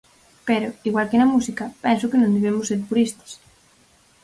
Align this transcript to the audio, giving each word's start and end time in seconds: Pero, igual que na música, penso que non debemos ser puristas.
Pero, 0.47 0.67
igual 0.89 1.09
que 1.09 1.19
na 1.19 1.31
música, 1.33 1.65
penso 1.85 2.09
que 2.09 2.19
non 2.21 2.35
debemos 2.35 2.65
ser 2.69 2.79
puristas. 2.89 3.31